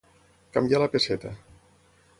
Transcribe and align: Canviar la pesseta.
Canviar 0.55 0.79
la 0.85 0.89
pesseta. 0.95 1.37